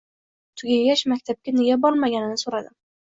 [0.61, 2.73] Tugagach, maktabga nega bormaganini so'radim.